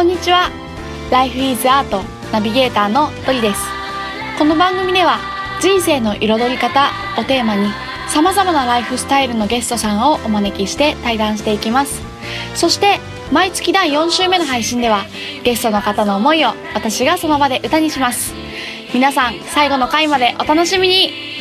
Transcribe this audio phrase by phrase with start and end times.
[0.00, 0.50] こんにちは。
[1.10, 2.02] Life is Art
[2.32, 3.60] ナビゲーターのトリです。
[4.38, 5.18] この番組では
[5.60, 6.88] 人生の彩り方
[7.18, 7.68] をテーマに
[8.08, 12.00] 様々なライフスタイルのゲストさんをお招きして対談していきます。
[12.54, 12.98] そして
[13.30, 15.04] 毎月第4週目の配信では
[15.44, 18.32] ゲストの方の思いを私がその場で歌にします。
[18.94, 21.39] 皆さん最後の回までお楽しみに。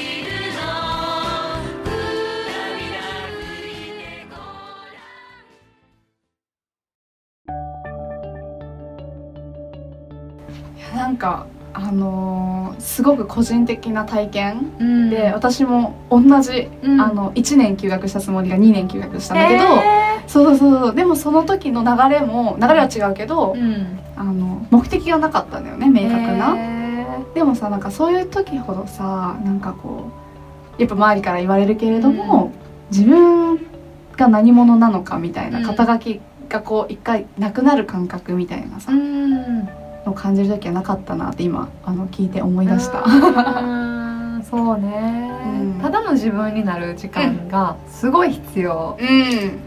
[10.95, 15.09] なんかあのーすごく個人的な体験うん。
[15.09, 17.01] で私も同じ、うん。
[17.01, 23.99] あの1年休学したつもりが2年休学したんだけど、へそうそうそうでもその時の流れも流れは違うけど、ーうん。
[24.15, 30.11] あの目的がなかったんだよね明確な、へでもさなんかそういう時ほどさなんかこ
[30.77, 32.51] うやっぱ周りから言われるけれども、
[32.91, 33.57] 自分
[34.17, 35.65] が何者なのかみたいなうん。
[35.65, 38.91] 肩書きがこう一回なくなる感覚みたいなさ、
[40.09, 43.01] を感じる時はなかったなって今あの聞いて思い出した。
[43.03, 45.79] うん そうね、うん。
[45.81, 49.59] ただの自分になる時間がすごい必要、うん。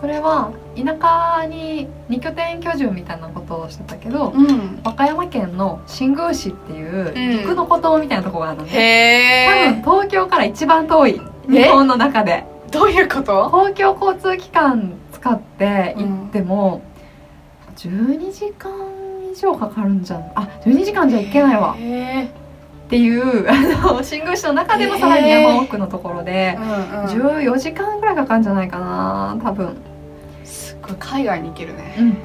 [0.00, 0.82] それは田
[1.40, 7.30] 舎に二拠点居住みたいなことをしてたけど、うん、和歌山県の新宮市っていううん。
[7.38, 11.52] 陸の孤島みたいなとこがあるのね、へ多分東京から一番遠いえ？
[11.52, 12.44] 日本の中で。
[12.72, 13.48] どういうこと？
[13.50, 16.82] 公共交通機関使って行っても、
[17.76, 18.70] 12時間
[19.32, 20.32] 以上かかるんじゃん。
[20.34, 21.74] あ12時間じゃ行けないわ。
[21.78, 29.76] へっていうあの新宮市の中でもさらに山奥のところでえ、うんうん、14時間ぐらいかかるんじゃないかな多分、
[30.44, 32.22] すっごい海外に行けるね。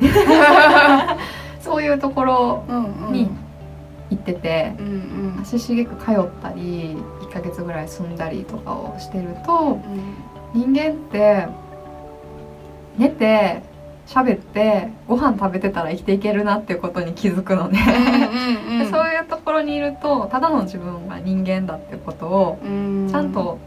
[1.61, 3.13] そういうところうんうん。
[3.13, 3.29] に
[4.09, 5.41] 行っててうんうん。
[5.41, 9.79] 足しげく通ったり1ヶ月ぐらい住んだりとかをしてると
[10.53, 11.47] 人間って
[12.97, 13.63] 寝て
[14.14, 17.80] 喋ってご飯食べてたら生きていけるなっていうことに気づくのね、
[18.69, 23.08] うんでそういうところにいるとただの自分が人間だってことをうん。
[23.09, 23.58] ちゃんと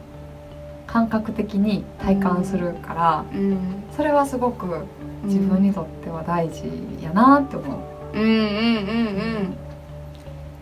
[0.86, 3.84] 感覚的に体感するから、うん。
[3.96, 4.84] それはすごく
[5.24, 6.64] 自分にとっては大事
[7.02, 7.76] やなって思
[8.12, 8.18] う。
[8.18, 9.56] うんうんうんうん。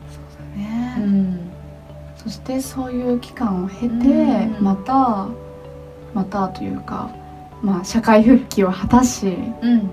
[0.08, 0.24] そう
[0.56, 1.50] だね、うん。
[2.16, 4.64] そしてそういう期間を経て、うん。
[4.64, 5.28] また
[6.14, 7.10] またというか
[7.62, 9.90] まあ社会復帰を果たし、うん。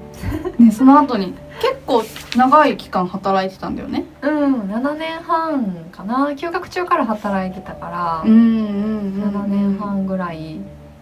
[0.57, 2.03] ね、その後に結構
[2.35, 4.05] 長い期間働いてたんだよね。
[4.21, 6.35] うん、7年半かな。
[6.35, 10.59] 休学中から働いてたから、んうん7年半ぐらい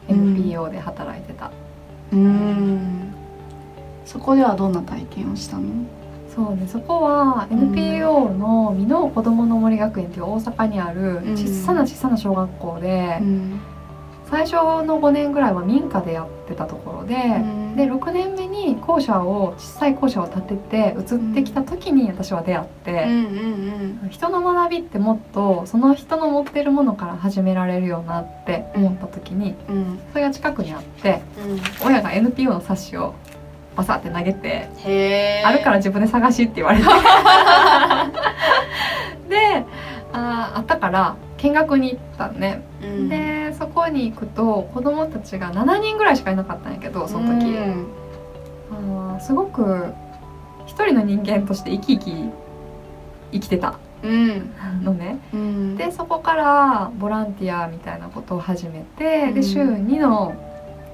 [0.10, 1.52] NPO で働いてた、
[2.12, 3.14] うん。
[4.06, 5.64] そこではどんな体験をしたの？
[6.36, 11.38] そうねそこは NPO の美濃子どもの森学園っていう大阪にあるうん。
[11.38, 13.60] 小さな小さな小学校で、うん
[14.30, 14.54] 最初
[14.86, 17.16] の5年ぐらいは民家でやってたところで、
[17.76, 23.08] で6年目に校舎を小さい校舎を建てて移ってきた時に私は出会って、
[24.10, 29.56] 人の学びってもっとその人の持ってるものから始められるよなって思った時に
[30.12, 31.22] それが近くにあって
[31.84, 33.16] 親が NPO の冊子を
[33.78, 34.70] バサって投げて
[35.46, 36.86] あるから自分で探しって言われて。
[39.30, 39.66] で
[40.14, 43.10] あーあったから見学に行ったのね、うん。
[43.10, 47.88] でそこに行くと子供たちが7人ぐらいしかいなかったんやけどその時、うん
[48.70, 49.86] あーすごく
[50.66, 52.30] 一人の人間として生き生き
[53.32, 53.80] 生きてた。
[54.04, 54.54] うん。
[54.84, 55.20] のね。
[55.34, 55.78] うん。
[55.78, 59.34] でそこからボランティアみたいなことを始めて、うん。
[59.34, 60.36] で週2の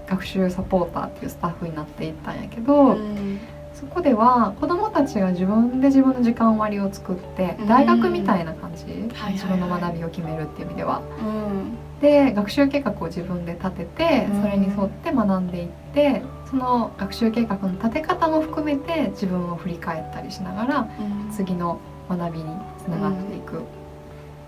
[0.07, 3.39] 学習サポーターっていうスタッフになっていったんやけど、うん。
[3.52, 3.52] そ
[3.93, 7.67] こでは子どもたちが自分で自分の時間割を作ってうん。
[7.67, 8.85] 大学みたいな感じ、
[9.31, 11.01] 自分の学びを決めるっていう意味では。
[11.19, 11.77] うん。
[12.01, 14.41] で学習計画を自分で立ててうん。
[14.41, 20.87] それに沿って学んでいってその学習計画の立て方も含めて自分を振り返ったりしながら
[21.31, 21.79] 次の
[22.09, 22.45] 学びに
[22.83, 23.61] つながっていく。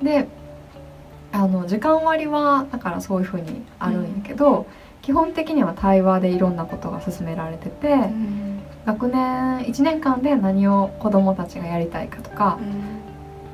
[0.01, 0.27] で
[1.31, 4.67] あの時間割はだからそういうふうにあるんやけど、
[5.01, 8.54] 基本的には対話でいろんなことが進められてて、うん
[8.85, 12.59] 学年1年間で何を子どもたちがやりたいかとか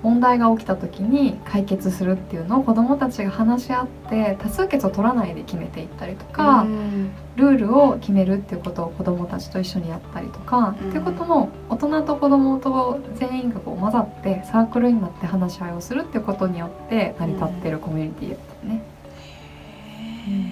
[0.04, 7.12] 問題が起きた時に解決するっていうのを子どもたちが話し合って多数決を取らないで決めていったりとか、うん。
[7.36, 10.90] ルールを決めるっていうことを子どもたちと一緒にやったりとか、うん。
[10.90, 18.82] っていうことも大人と子どもと全員がこう混ざってサークルになって話し合いをするっていうことによって成り立ってるコミュニティだったね、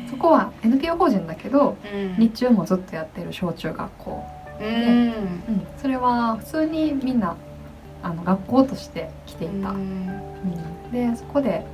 [0.09, 2.15] そこは NPO 法人だけどうん。
[2.19, 4.23] 日中もずっとやってる小中学校、
[4.61, 5.07] うん。
[5.07, 7.35] うん、それは普通にみんな
[8.01, 9.77] あの学校として来ていた、うん。
[9.77, 10.91] うん。
[10.91, 11.65] でそこで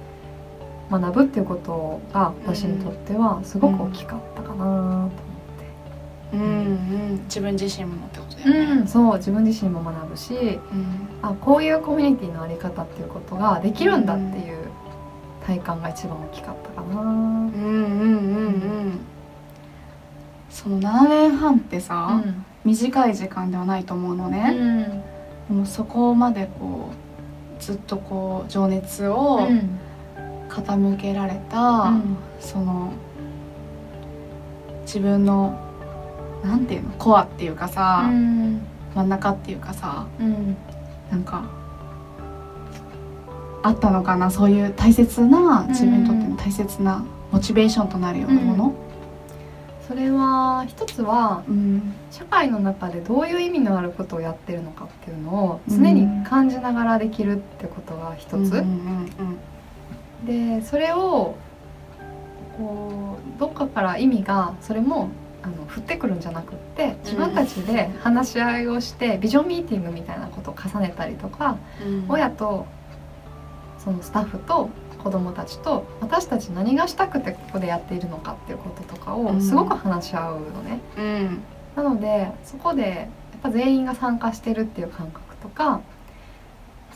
[0.89, 5.15] 学ぶっていうことが私にとってはすごく大きかったかなと思って、
[6.33, 6.43] うんう
[7.13, 7.23] ん。
[7.25, 10.59] 自分自身もってことだよね、うん、そう自分自身も学ぶしうん。
[11.21, 14.67] あこういうコミュニティのあり方っていうことができるんだっていう
[15.45, 17.01] 体感が一番大きかったかな。
[17.01, 18.49] うんうんうんう
[18.89, 18.99] ん。
[20.49, 22.23] その7年半ってさ、
[22.65, 24.83] 短い時間ではないと思うのうね、ん。
[24.89, 24.99] で
[25.49, 26.89] もそこまでこ
[27.59, 29.79] うずっとこう情熱をうん
[30.49, 32.17] 傾けられた、うん。
[32.39, 32.91] その
[34.83, 35.59] 自分の
[36.43, 38.61] なんていうのコアっていうかさ、うん。
[38.95, 40.55] 真ん中っていうかさうん。
[41.11, 41.43] なんか
[43.61, 48.73] あったのかなそういう大切な自分にとっての大切なモチベーションとなるようなもの、
[49.87, 51.93] それは一つはうん。
[52.11, 58.63] 社会の中でどういう意味のあることをやってるのかっていうのを常に感じながらできるってことが一つ、
[60.25, 61.35] でそれを
[62.57, 65.09] こうどっかから意味がそれも
[65.43, 72.05] あの降ってくるんじゃなくって自分たちで話し合いをしてビジョンミーティングみたいなことを重ねたりとかうん。
[72.09, 72.65] 親と
[73.77, 74.69] そのスタッフと
[75.05, 80.79] 子どもたちと私たち何がしたくてここでやっているのかっていうこととかをすごく話し合うのね。
[80.97, 81.43] うん。
[81.75, 83.07] なのでそこでやっ
[83.43, 85.81] ぱ全員が参加してるっていう感覚とか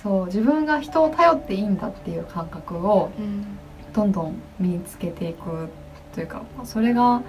[0.02, 3.46] そう自分が人を頼っていいんだっていう感覚をうん。
[3.94, 5.70] どんどん身につけていく
[6.16, 7.22] というかそれが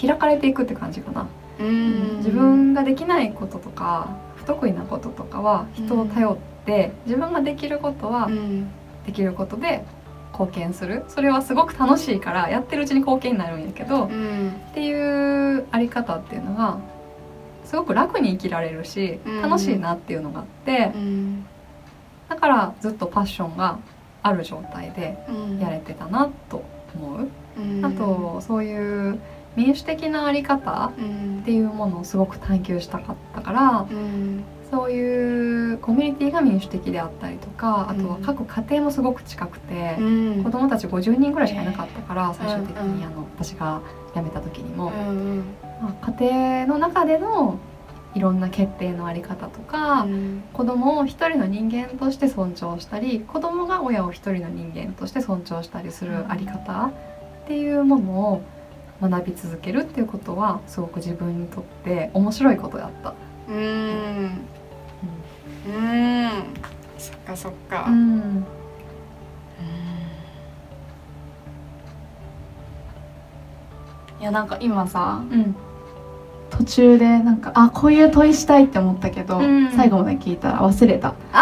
[0.00, 1.28] 開かれていくって感じかな、
[1.60, 2.16] うん。
[2.18, 8.68] 自分ができないこととか不得意なこととかは人を頼って、自分ができることはうん
[9.06, 9.84] できることで
[10.32, 11.04] 貢献する。
[11.08, 14.50] それはすごく楽しいからやってるうちに貢献になるんやけど、うん。
[14.70, 14.92] ってい
[15.56, 16.78] うあり方っていうのが
[17.64, 19.42] すごく楽に生きられるしうん。
[19.42, 21.46] 楽しいなっていうのがあって、うん。
[22.28, 23.78] だからずっとパッションが
[24.22, 25.58] ある状態でうん。
[25.58, 26.62] やれてたなと
[26.94, 27.28] 思う。
[27.58, 27.84] うん。
[27.84, 29.18] あとそういう
[29.54, 31.40] 民主的なあり方うん。
[31.42, 40.02] っていうものをすごく探求したかったからうんそういうコミュニティが民主的であったりとかあとは各家庭もすごく近くてう、
[40.40, 40.42] ん。
[40.42, 42.96] 子供たち50人ぐらいしかいなかったから最終的うん。
[42.96, 43.82] にあの私が
[44.14, 45.44] 辞めた時にも、うん
[45.82, 47.58] まあ家庭の中での
[48.14, 50.42] いろんな決定のあり方とか、うん。
[50.54, 56.92] 子供を一人の人間として尊重したり子供が親を一人の人間として尊重したりするあり方っ
[57.46, 58.42] ていうものを
[59.02, 63.14] 学び続けるっていうことはすごく自分にとって面白いことだった。
[63.48, 64.61] うん
[65.66, 66.30] うん。
[66.98, 67.86] そっかそっか。
[67.88, 68.44] うん。
[74.20, 75.56] いやなんか今さうん。
[76.48, 79.72] 途中でなんかあこういう問いしたいって思ったけど、うん。
[79.72, 81.14] 最後まで聞いたら忘れた。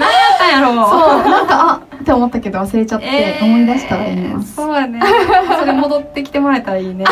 [0.00, 5.00] なんやろ そうなんかあって思ったけど忘れちゃって、思い出したら言いますそうやね。
[5.60, 7.04] それ戻ってきてもらえたらいいね。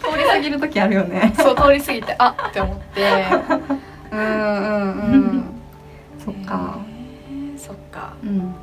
[0.00, 1.32] 通り過ぎる時あるよね。
[1.36, 3.02] そう通り過ぎてあって思って
[4.12, 5.44] うんうんうん
[6.18, 6.78] そっか、
[7.30, 8.14] へーそっか。
[8.22, 8.54] うん。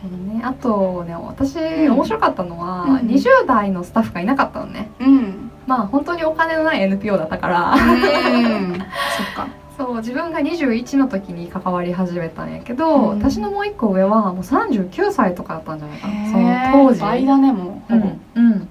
[0.00, 0.42] そうね。
[0.44, 1.92] あとね私、うん。
[1.94, 4.90] 面白かったのは、うん20代のスタッフがいなかったのね。
[5.00, 5.50] うん。
[5.66, 7.72] まあ本当にお金のない NPO だったから。
[7.72, 8.74] うん。
[8.74, 9.48] そっか。
[9.76, 13.18] そう自分が21の時に関わり始めたんやけど、うん。
[13.18, 16.30] 私のもう一個上はもう39歳とかだったんじゃないかな。
[16.30, 16.38] そ
[16.78, 17.00] の当時。
[17.00, 18.68] 倍だねもうほぼ、うん、うん、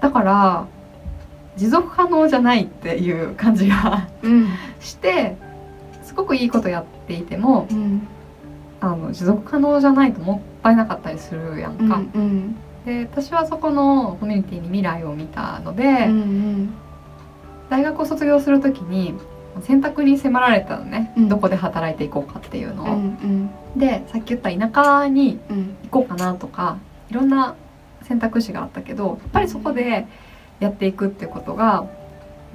[0.00, 0.64] だから
[1.56, 4.48] 持続可能じゃないっていう感じがうん。
[4.80, 5.36] して
[6.02, 8.06] すごくいいことやっていてもうん。
[8.80, 12.56] あの持続可能じゃないともったいなかったりするやんうんか、うん。
[12.84, 16.74] で私はそこのコミュニティに未来を見たので、うん。
[17.70, 19.14] 大学を卒業する時に
[19.62, 21.28] 選択に迫られたのね、うん。
[21.28, 23.78] どこで働いていこうかっていうのを、うんうん。
[23.78, 25.76] でさっき言った田舎にうん。
[25.84, 26.76] 行こうかなとか
[27.10, 27.54] いろんな
[28.02, 30.06] 選択肢があったけどやっぱりそこで
[30.60, 31.86] やっていくってことが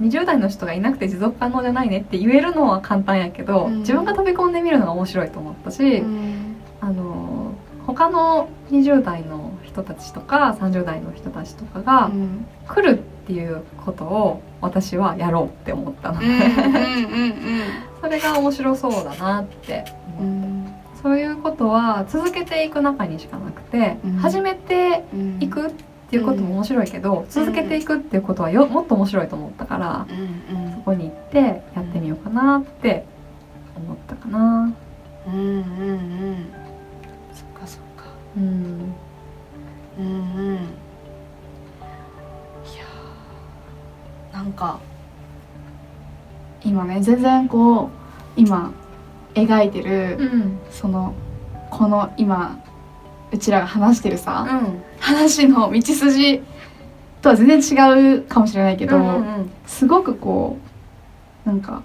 [0.00, 3.78] 20代の人がいなくて持続可能じゃないねって言えるのは簡単やけど、うん。
[3.80, 6.56] 自分が飛び込んでみるのが面白いと思ったし、うん。
[6.80, 7.52] あの
[7.86, 12.46] 他の20代の人たちとか30代の人たちとかがうん。
[12.66, 16.26] 来るっていうことを私はやろうって思ったので、
[18.00, 19.84] それが面白そうだなって
[20.18, 20.74] う思う、ん。
[21.02, 24.12] そういうことは続けていく中にしかなくて、うん。
[24.16, 25.70] 始めてうんいくっ
[26.10, 30.06] ていうことも面白いけど、続けていくっていうことはよもっと面白いと思ったから、
[30.74, 33.04] そこに行ってやってみようかなって
[33.76, 34.74] 思ったかな。
[35.28, 36.46] うんうんうん。
[37.32, 38.06] そっかそっか。
[38.36, 38.92] うん。
[39.98, 40.08] うんう
[40.52, 40.54] ん。
[40.54, 40.58] い
[42.76, 44.34] やー。
[44.34, 44.80] なんか
[46.64, 47.88] 今ね全然こう
[48.36, 48.72] 今
[49.34, 50.58] 描いてる、うん。
[50.70, 51.14] その
[51.70, 52.58] この今
[53.32, 56.42] うちらが話してるさ、うん話の道筋
[57.22, 60.58] とは全然違うかもしれないけど、うんうんすごくこ
[61.46, 61.84] うなんか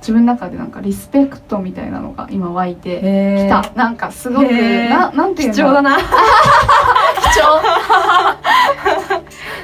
[0.00, 3.72] 自分の中でなんかリスペクトみたいなのが今湧いてきた。
[3.76, 5.54] なんかすごくななんていうの？
[5.54, 5.96] 貴重だな。
[6.02, 6.02] 貴
[7.40, 7.62] 重。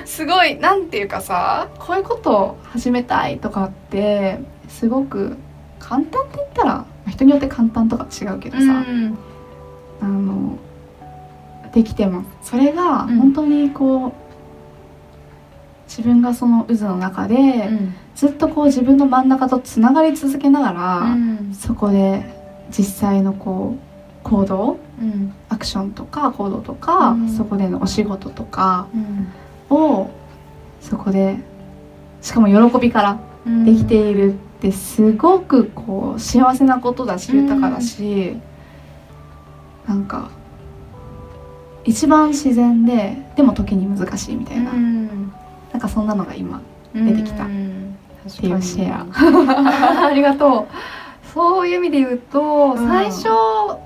[0.05, 4.39] すごいなんていうかさこういうことを始めたいとかって
[4.69, 5.37] すごく
[5.81, 9.19] 簡単って言ったらまあ人によって簡単とか違うけどさ、うん。
[10.01, 10.59] あの
[11.75, 12.51] できてます。
[12.51, 13.19] それがうん。
[13.19, 14.13] 本当にこう、
[15.89, 17.95] 自分がその渦の中で、うん。
[18.15, 21.53] ずっとこう自分の真ん中とつながり続けながら、うん。
[21.53, 22.25] そこで
[22.71, 23.79] 実際のこう
[24.23, 25.35] 行動うん。
[25.49, 27.29] アクションとか行動とか、うん。
[27.29, 28.87] そこでのお仕事とか
[29.71, 29.77] うん。
[29.77, 30.11] を
[30.81, 31.39] そこで
[32.21, 33.65] しかも喜びからうん。
[33.65, 38.37] できているってすごくこう幸せなことだしうん豊かだし、
[39.89, 40.31] なんか
[41.85, 45.33] 一番自然ででも時に難しいみたいな、うん。
[45.73, 46.63] なんかそんなのが今
[46.95, 47.45] 出てきた。
[47.45, 49.07] っていうシェア。
[50.07, 50.67] ありがとう。
[51.35, 52.89] そういう意味で言うと、うん。
[52.89, 53.29] 最初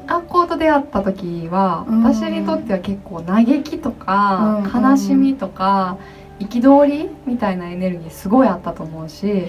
[0.06, 2.02] 学校と出会った時は、うん。
[2.04, 4.82] 私にとっては結構嘆きとか、うん。
[4.82, 5.96] 悲しみとか
[6.40, 9.44] 憤りみたいなエネルギーすごいあったと思うし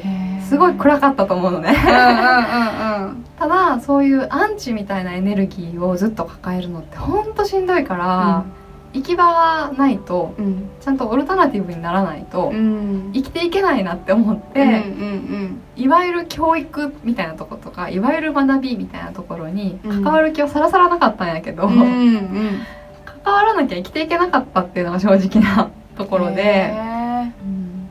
[0.48, 1.69] すごい暗かったと思うのね。
[1.69, 8.43] うんうんうん ただそういうアンチみたいなエネルギーをずっと抱えるのってほんとしんどいから、
[8.91, 10.69] 行き場がないとうん。
[10.81, 13.12] ちゃんとオルタナティブにならないと、うん。
[13.13, 15.62] 生きていけないなって思って、うんうん。
[15.75, 20.03] いわゆる教育みたいなとことかいわゆる学びみたいなところにうん。
[20.03, 22.62] 関わる気はさらさらなかったんやけど、うんうんうん。
[23.24, 25.69] 関わらなきゃ生きていけなかったっていうのが正直な
[26.00, 27.89] ところで、へうん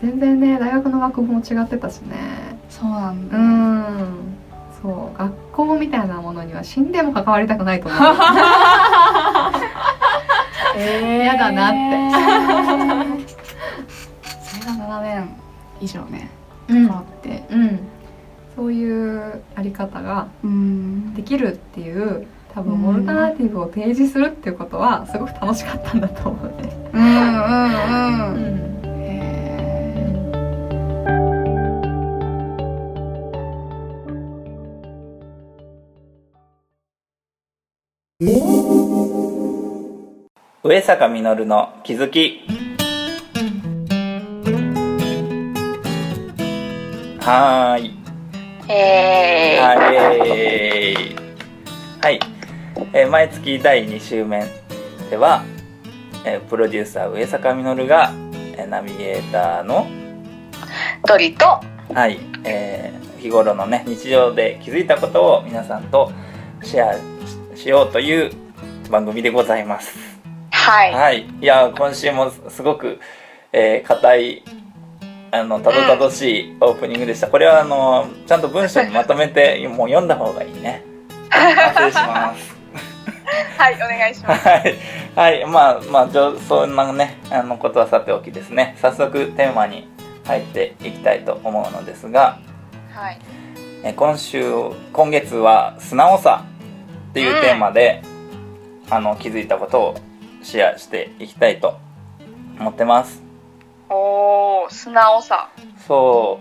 [0.00, 2.16] 全然ね大学の学部も違ってたしね。
[2.70, 4.36] ーそうなんだ、うん。
[4.80, 8.00] そう学校みたいなものには死んでも関わりたくないと思う。
[10.78, 11.78] えやだなって。
[13.24, 13.34] て
[14.40, 15.28] それが7年
[15.80, 16.30] 以上ね
[16.68, 16.76] うん。
[16.86, 17.44] 変わって。
[17.50, 17.80] うん。
[18.54, 21.12] そういうあり方がうん。
[21.14, 26.90] できるっていう多うん分オルタナティブを提示するっていうことはすごく楽しかったんだと思うね。
[26.92, 27.02] うん。
[27.02, 27.10] うん。
[28.34, 28.56] うん。
[28.56, 28.70] ん。
[38.22, 38.40] へ
[40.62, 42.40] 上坂実の気づき。
[47.20, 47.94] はーい。
[48.68, 51.20] えー、はい。
[52.02, 52.18] はい、
[52.92, 54.44] えー毎月第2週目
[55.10, 55.44] では、
[56.24, 58.12] えープロデューサー上坂実が、
[58.56, 59.86] えーナビゲーターの
[61.06, 61.60] 鳥と
[61.94, 66.10] はい、えー日頃のね日常で気づいたことを皆さんと
[66.62, 66.94] シェア
[67.54, 68.32] ししようという
[68.90, 69.98] 番組でございます
[70.50, 72.98] はい、はい、いや今週もすごく
[73.52, 74.44] えー硬、い
[75.32, 77.28] あのたどたどしいオープニングでした。
[77.28, 80.84] これはあのちゃんと文章にまとめて もう読んだ方がいいね。
[81.30, 82.59] 失礼します。
[83.56, 84.48] はい、お願いします。
[84.48, 84.76] はい、
[85.14, 88.76] はい、まあまあじょそんなねあのことはさておきですね。
[88.80, 89.88] 早速テーマに
[90.24, 92.38] 入っていきたいと思うのですが、
[92.92, 93.18] はい、
[93.82, 94.44] え今週
[94.92, 96.44] 今月は素直さ
[97.10, 98.02] っていうテーマで、
[98.90, 99.94] あの気づいたことを
[100.42, 101.78] シェアしていきたいと
[102.58, 103.22] 思ってます。
[103.88, 105.50] おー、素直さ。
[105.86, 106.40] そ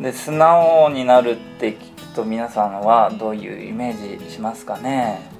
[0.00, 5.20] うで素直になるって聞くと皆さんはどういうイメージしますかね？
[5.28, 5.33] うん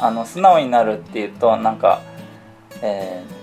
[0.00, 2.02] あの素直になるっていうとなんか、
[2.82, 3.38] えー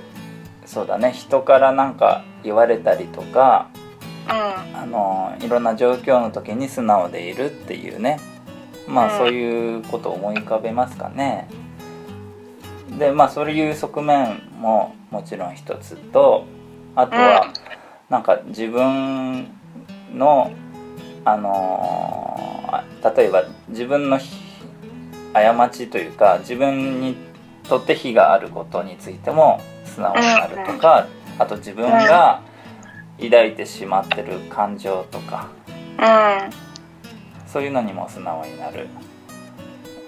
[0.66, 1.12] そうだね。
[1.12, 3.70] 人からなんか言われたりとか
[4.28, 8.20] うあのいろんな状況の時に素直でいるっていうね。
[8.88, 9.18] まあうん。
[9.20, 11.48] そういうことを思い浮かべますかね。
[12.98, 16.46] でまあそういう側面ももちろん一つと
[16.96, 17.54] あとは
[18.10, 19.48] なんか自分
[20.14, 20.52] の
[21.24, 24.45] あのーあ例えば自分のひ
[25.44, 27.16] 過ちというか自分に
[27.68, 32.42] とって非があることについても素直になるとかあと自分が
[33.22, 35.50] 抱いてしまってる感情とか
[37.48, 38.88] そういうのにも素直になる、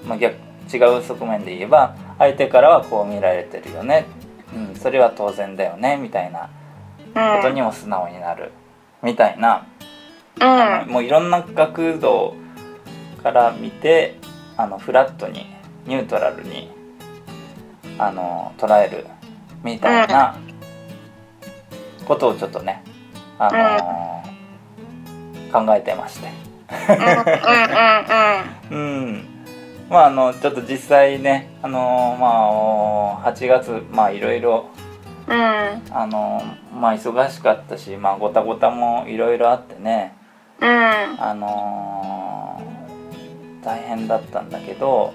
[0.06, 0.36] まあ、逆
[0.72, 4.06] 違う側面で言えば相手からはこう見られてるよね、
[4.54, 6.50] うん、それは当然だよねみたいな
[7.14, 8.52] ことにも素直になる。
[9.04, 9.66] みたいな、
[10.88, 12.36] もういろんな角度
[13.24, 14.17] から見て
[14.58, 15.46] あのフラットに
[15.86, 16.70] ニュートラルに
[18.00, 19.06] あの捉える
[19.64, 20.36] みたいな
[22.06, 22.84] ことをちょっとね、
[23.38, 24.24] あ
[25.54, 26.28] の考えてまして。
[28.70, 29.26] うん、うん、うん、うん、
[29.90, 34.70] まああのちょっと実際ねあのまあ8月まあいろいろ
[35.28, 35.36] うん。
[35.36, 36.42] あの
[36.74, 40.16] まあ忙しかったしまあごたごたもいろいろあってね
[40.60, 40.68] うん。
[40.68, 42.27] あのー
[43.68, 45.14] 大変だったんだけど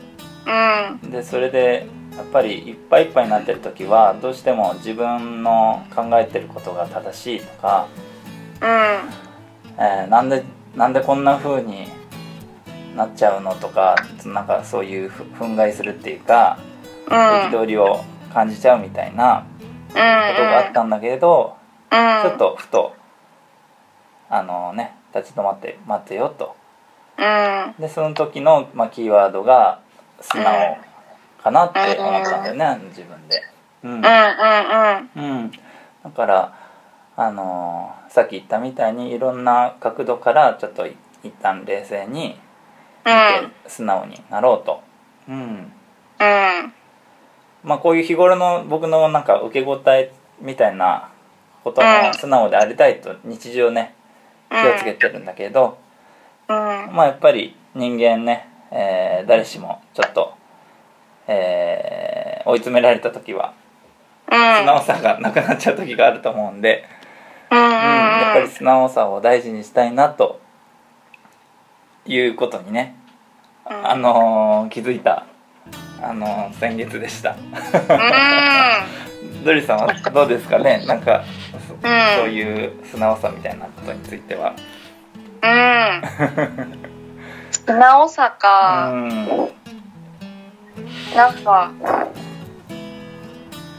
[1.02, 1.10] うん。
[1.10, 7.88] でそれでやっぱりいっぱいいっぱいになってる時はどうしても自分の考えてることが正しいとか、
[8.60, 8.68] うん。
[9.82, 10.44] えーなんで
[10.76, 11.86] なんでこんな風に
[12.94, 16.58] なっちゃうのとかなんかそういうふ憤慨するっていうか
[17.06, 17.14] うん。
[17.58, 18.04] 憤りを
[18.34, 19.46] 感じちゃうみたいな
[19.88, 19.94] うん。
[19.94, 21.56] ことがあったんだけれど、
[21.90, 21.98] うん。
[22.22, 22.36] ちょっ。
[22.36, 22.94] とふと
[24.28, 26.61] あのね立ち止まって待ってよとうん。
[27.78, 29.80] でその時の、まあ、キーワードが
[30.20, 30.78] 素直
[31.42, 33.42] かなって思ったんだよね、自分で。
[33.82, 34.00] うんうん。
[34.00, 34.02] うん。
[35.16, 35.50] うん、
[36.04, 36.58] だから
[37.16, 42.38] あのーさっき言ったみたいにいろんな角度からちょっとい一旦冷静に
[43.66, 44.82] 素直になろうと、
[45.28, 45.72] うんうん。
[47.64, 51.10] まあ、こういう日頃の僕のなんか受け答えみたいな
[51.64, 53.94] ことうんも素直でありたいと日常ね
[54.50, 55.74] 気をつけてるんだけど、うん。
[56.90, 60.34] まあやっぱり人間ね、えー誰しもちょっと、
[61.28, 63.54] えー追い詰められた時は
[64.30, 64.36] うん。
[64.60, 66.84] 素直さがなくなっちゃう時があると思うんで、
[67.50, 67.58] うん。
[67.58, 70.40] うん、やっぱり素直さを大事にしたいなと
[72.04, 72.96] いうことにね、
[73.70, 75.26] うんあのー気づいた、
[76.02, 77.36] あのー先月でした。
[79.44, 80.84] ドリさんはどうですかね？
[80.86, 81.24] なんか
[82.16, 84.54] そういう素直さみたいなことについては。
[85.42, 86.02] うん。
[87.50, 88.90] 素直さうか。
[88.90, 89.28] ん
[91.14, 91.72] なんか、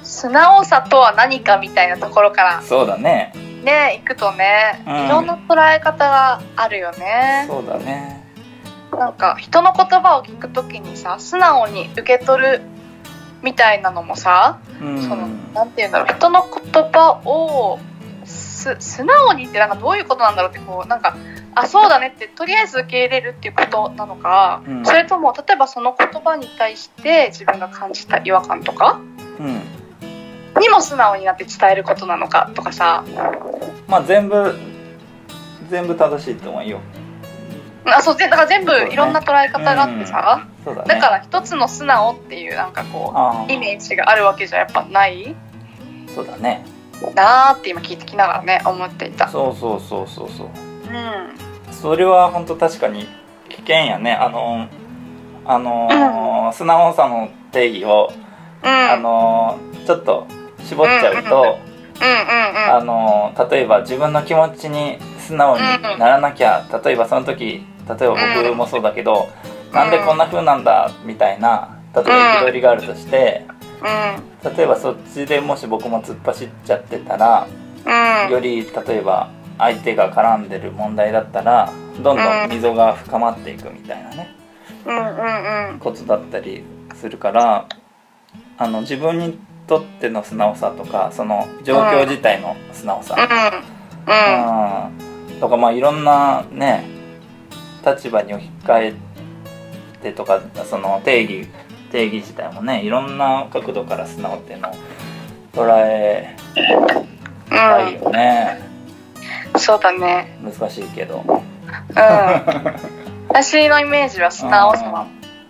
[0.03, 7.45] 素直さとは何かみたいなところからそうだねね、行くとね、うんいろんな捉え方があるよね。
[7.47, 8.21] そうだね
[8.91, 12.61] なんか人の言葉を聞くときにさ、素直に受け取る
[13.41, 17.79] みたいなのもさ、うんそのなんていうんだろう人の言葉を
[18.25, 21.15] す素直にってなんかどういうことなんだろうってこうなんか
[21.55, 24.85] あそうだねってとりあえず受け入れるっていうことなのか、うん。
[24.85, 28.99] それとも例えばその言葉に対して自分が感じた違和感とか？
[29.39, 29.61] うん。
[30.61, 33.03] にも素直になって伝えることなのかとかさ。
[33.87, 34.55] まあ全部
[35.69, 36.79] 全部正しいと思うよ。
[37.85, 40.87] あそうぜだから全部いろんな捉え方があってさ、そうだね。
[40.87, 45.35] だから一つの素直っていうなんかこあうイメージがあるわけじゃやっぱない？
[46.07, 46.65] ーそうだね。
[47.15, 49.27] なーって今聞いてきながらね思っていた。
[49.27, 50.47] そうそうそうそうそう。
[50.47, 50.49] う
[50.91, 51.42] ん
[51.83, 53.09] それは本当確かに
[53.49, 54.13] 危険やね。
[54.13, 54.69] あの
[55.43, 58.09] あの、素直さの定義を、
[58.63, 58.69] うん。
[58.69, 60.25] あのちょっと
[60.63, 61.53] 絞っちゃうと、うんうんうん
[62.73, 65.61] あの例えば自分の気持ちに素直に
[65.99, 69.27] ならなきゃ、例えばその時例えば僕もそうだけど、
[69.73, 72.11] なんでこんな風なんだみたいな例えば
[72.47, 73.45] 憤りがあるとして、
[74.45, 74.55] うん。
[74.55, 77.45] 例えばそっちでもし僕も突っ走っちゃってたら、
[78.25, 78.31] うん。
[78.31, 84.43] より例えば相手が絡んでる問題だったらどんどん溝が深まっていくみたいなね。
[85.79, 86.63] ことだったり
[86.95, 87.67] するから
[88.57, 93.23] あの自分にとっての素直さとかその状況自体の素直さ、う
[95.35, 96.85] んとかまあいろんなね
[97.85, 98.93] 立場に置き換え
[100.01, 101.47] てとかその定義
[101.91, 104.73] 定義自体もねいろんな角度から素直っていうのを
[105.53, 106.35] 捉え
[107.49, 108.72] たいよね、うん
[109.63, 110.37] そうだね。
[110.43, 111.23] 難しいけど。
[111.25, 111.43] うん。
[113.29, 115.07] 私のイメージは素直さは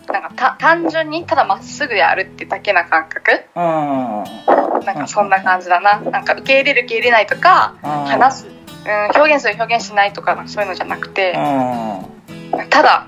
[0.08, 3.46] なんかた単純にただまっすぐやるってだけな感覚。
[3.56, 4.24] うん。
[4.86, 6.00] なんかそんな感じだな。
[6.00, 8.48] なんか受け入れる受け入れないとか話す、
[8.86, 11.34] うん、表現する表現しないとかそういうのじゃなくて
[12.70, 13.08] ただ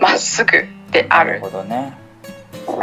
[0.00, 1.40] まっすぐである。
[1.40, 1.94] なるほどね。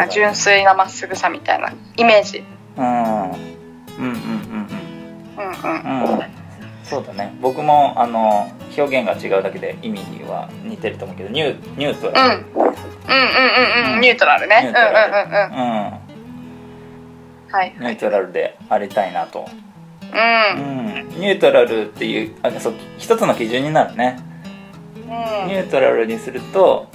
[0.10, 2.44] 純粋なまっすぐさみたいなイメージ。
[2.78, 2.84] うん。
[2.84, 3.58] うんうん
[3.98, 4.88] うんうん。
[5.38, 6.20] うんうん。
[6.20, 6.37] うん。
[6.90, 7.36] そうだね。
[7.42, 12.46] 僕もあの表現が違うだけで意味は似てると思うけどニューニュートラル、うん。
[12.54, 14.02] うんうんうんうん。
[14.02, 14.56] ニュートラルね。
[14.64, 14.80] うんうんう
[15.28, 15.76] んうん。
[15.76, 16.08] うん。
[17.52, 17.76] はい。
[17.80, 19.48] ニュートラルでありたいなと、
[20.14, 20.16] う
[20.58, 24.20] うんん、ニュートラルっていうあそう一つの基準になるね。
[24.96, 25.48] うん。
[25.48, 26.88] ニュートラルにすると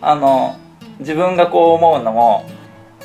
[0.00, 0.56] あの
[0.98, 2.44] 自分がこう思うのも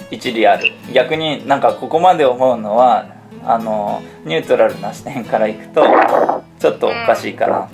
[0.09, 0.71] 一理ある。
[0.93, 5.83] 逆になんかここまで思うのはあのニュートラルな視点からいくと
[6.59, 7.69] ちょっとおかしいかな、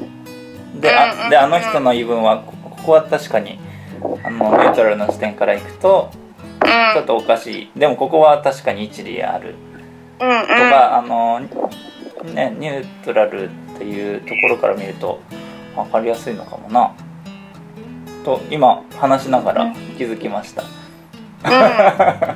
[0.80, 3.60] であであの人の言い分はこここは確かに
[4.23, 6.12] あのニュートラルな視点からいくと
[6.93, 7.80] ちょっとおかしい。
[7.80, 9.56] でもここは確かに一理ある。
[10.19, 11.39] とか、あの
[12.34, 15.19] ねニュートラルっていうところから見ると
[15.75, 16.93] 分かりやすいのかもな。
[18.27, 20.63] と今話しながら気づきました、
[21.47, 22.36] は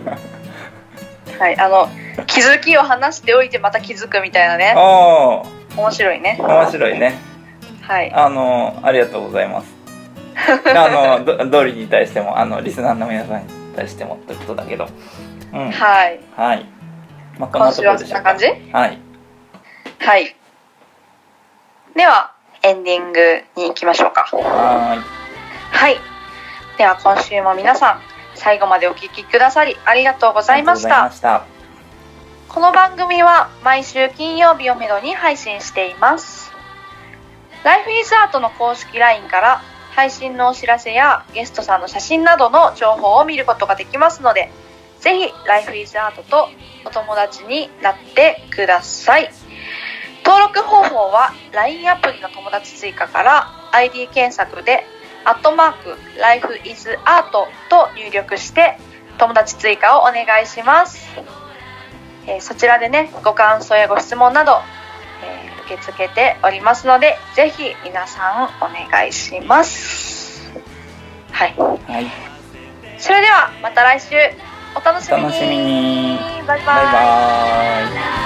[1.49, 2.00] い、あの聞
[2.41, 4.73] 気づきを話しておいてまた気づくみたいなね。
[4.75, 6.37] 面白いね。
[6.39, 7.17] 面白いね。
[7.81, 8.11] はい。
[8.11, 9.73] あのありがとうございます。
[10.35, 14.87] あの どドリに対してもあのリスナーの皆さんに対してもってことだけど。
[15.53, 15.71] うん。
[15.71, 16.19] はい。
[16.35, 16.65] はい、
[17.37, 18.29] まあ、今週はところでしょうか。
[18.39, 18.71] そんな感じ？
[18.73, 18.99] はい。
[19.99, 20.35] はい。
[21.95, 22.31] では
[22.63, 24.27] エンディングに行きましょうか。
[24.31, 24.97] は
[25.71, 25.97] はい。
[26.77, 28.01] では今週も皆さん
[28.33, 31.50] 最後までお聞きくださりありがとうございました
[32.53, 36.51] この番組は毎週金曜日をめどに配信しています。
[37.63, 39.61] Life is Art の公式 LINE から
[39.91, 44.51] 配信のお知らせやゲストさんの写真などの情報を見ることができますので、
[44.99, 46.49] ぜひ Life is Art と
[46.83, 49.29] お友達になってください。
[50.25, 54.83] 登録方法は LINE アプリの友達追加から ID 検索で
[55.23, 57.47] アットマーク Life is Art と
[57.95, 58.77] 入力して
[59.17, 61.40] 友達追加をお願いします。
[62.27, 64.61] えーそちらでねご感想やご質問など、
[65.23, 70.51] えー受け付けておりますのでぜひ皆さんお願いします。
[71.31, 71.55] はい。
[71.57, 72.07] はい。
[72.97, 74.15] それではまた来週。
[74.75, 75.23] お楽しみに。
[75.23, 76.19] お楽しみに。
[76.47, 76.65] バイバイ。
[76.65, 78.20] バイバ